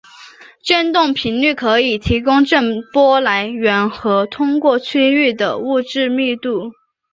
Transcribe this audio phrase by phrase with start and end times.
[0.63, 6.71] 振动频率可以提供震波来源和通过区域的物质密度。